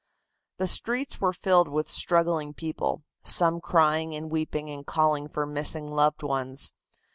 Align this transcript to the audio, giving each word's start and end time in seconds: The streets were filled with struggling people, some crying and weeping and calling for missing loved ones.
The 0.57 0.65
streets 0.65 1.21
were 1.21 1.31
filled 1.31 1.67
with 1.67 1.87
struggling 1.87 2.55
people, 2.55 3.03
some 3.21 3.61
crying 3.61 4.15
and 4.15 4.31
weeping 4.31 4.67
and 4.71 4.83
calling 4.83 5.27
for 5.27 5.45
missing 5.45 5.91
loved 5.91 6.23
ones. 6.23 6.73